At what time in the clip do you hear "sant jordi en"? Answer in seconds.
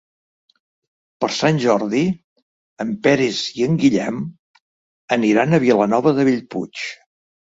1.39-2.93